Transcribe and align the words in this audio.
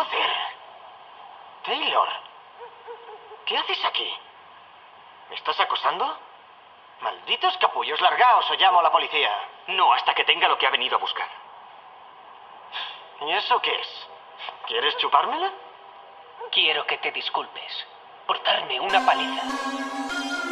Joder. 0.00 0.30
Taylor. 1.64 2.08
¿Qué 3.44 3.58
haces 3.58 3.84
aquí? 3.84 4.10
¿Me 5.28 5.36
estás 5.36 5.60
acosando? 5.60 6.18
Malditos 7.02 7.56
capullos, 7.58 8.00
largaos 8.00 8.50
o 8.50 8.54
llamo 8.54 8.80
a 8.80 8.82
la 8.82 8.92
policía. 8.92 9.30
No 9.68 9.92
hasta 9.92 10.14
que 10.14 10.24
tenga 10.24 10.48
lo 10.48 10.56
que 10.56 10.66
ha 10.66 10.70
venido 10.70 10.96
a 10.96 11.00
buscar. 11.00 11.28
¿Y 13.20 13.32
eso 13.32 13.60
qué 13.60 13.74
es? 13.78 14.08
¿Quieres 14.68 14.96
chupármela? 14.96 15.52
Quiero 16.50 16.86
que 16.86 16.96
te 16.98 17.12
disculpes 17.12 17.86
por 18.26 18.42
darme 18.42 18.80
una 18.80 19.04
paliza, 19.04 19.42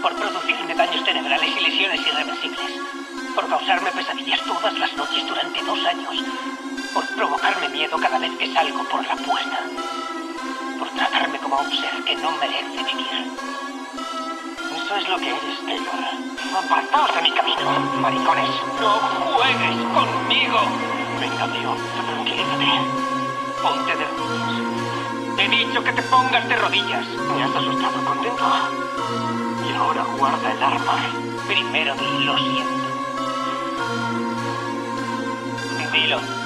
por 0.02 0.14
producirme 0.14 0.74
daños 0.74 1.04
cerebrales 1.04 1.56
y 1.56 1.60
lesiones 1.60 2.06
irreversibles, 2.06 3.34
por 3.34 3.48
causarme 3.48 3.92
pesadillas 3.92 4.44
todas 4.44 4.74
las 4.74 4.92
noches 4.92 5.07
vez 8.28 8.38
que 8.38 8.52
salgo 8.52 8.82
por 8.84 9.06
la 9.06 9.16
puerta, 9.16 9.58
por 10.78 10.88
tratarme 10.90 11.38
como 11.38 11.56
a 11.56 11.60
un 11.60 11.70
ser 11.70 12.04
que 12.04 12.16
no 12.16 12.30
merece 12.32 12.84
vivir. 12.84 13.32
Eso 14.76 14.96
es 14.96 15.08
lo 15.08 15.16
que 15.18 15.28
eres, 15.28 15.58
Taylor. 15.66 15.94
Apartaos 16.64 17.14
de 17.14 17.22
mi 17.22 17.32
camino, 17.32 17.60
maricones. 18.00 18.50
¡No 18.80 18.90
juegues 19.34 19.76
conmigo! 19.94 20.60
Venga, 21.20 21.46
tío, 21.52 21.76
tranquilízate. 22.06 22.70
Ponte 23.62 23.96
de 23.96 24.04
rodillas. 24.06 25.36
Te 25.36 25.44
he 25.44 25.48
dicho 25.48 25.84
que 25.84 25.92
te 25.92 26.02
pongas 26.02 26.48
de 26.48 26.56
rodillas. 26.56 27.06
Me 27.06 27.42
has 27.42 27.54
asustado, 27.54 28.04
contento. 28.04 28.44
Y 29.68 29.74
ahora 29.74 30.04
guarda 30.16 30.52
el 30.52 30.62
arma. 30.62 30.98
Primero 31.46 31.94
di 31.94 32.24
lo 32.24 32.36
siento. 32.38 32.78
Dilo. 35.92 36.37